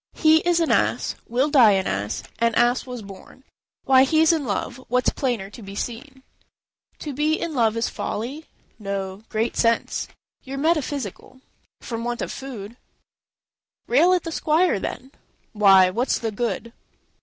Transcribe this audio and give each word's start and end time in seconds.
R. 0.15 0.21
He 0.23 0.37
is 0.37 0.59
an 0.59 0.71
ass, 0.71 1.13
will 1.27 1.51
die 1.51 1.73
an 1.73 1.85
ass, 1.85 2.23
an 2.39 2.55
ass 2.55 2.87
was 2.87 3.03
born; 3.03 3.43
Why, 3.83 4.03
he's 4.03 4.33
in 4.33 4.45
love; 4.47 4.83
what's 4.87 5.11
plainer 5.11 5.51
to 5.51 5.61
be 5.61 5.75
seen?" 5.75 6.23
B. 6.23 6.23
"To 6.97 7.13
be 7.13 7.39
in 7.39 7.53
love 7.53 7.77
is 7.77 7.87
folly?"—R. 7.87 8.45
"No 8.79 9.21
great 9.29 9.55
sense." 9.55 10.07
B. 10.07 10.13
"You're 10.45 10.57
metaphysical."—R. 10.57 11.41
"From 11.85 12.03
want 12.03 12.23
of 12.23 12.31
food." 12.31 12.71
B. 12.71 12.77
"Rail 13.89 14.13
at 14.13 14.23
the 14.23 14.31
squire, 14.31 14.79
then."—R. 14.79 15.11
"Why, 15.53 15.89
what's 15.91 16.17
the 16.17 16.31
good? 16.31 16.73